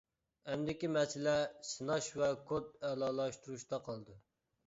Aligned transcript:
ئەمدىكى 0.51 0.87
مەسىلە 0.93 1.33
سىناش 1.73 2.07
ۋە 2.21 2.31
كود 2.53 2.71
ئەلالاشتۇرۇشتا 2.89 3.81
قالدى. 3.91 4.19